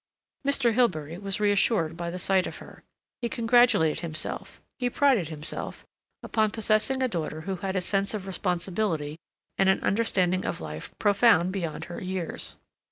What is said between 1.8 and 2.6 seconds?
by the sight of